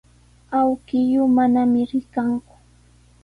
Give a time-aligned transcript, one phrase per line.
[0.59, 2.53] Awkilluu manami rikanku.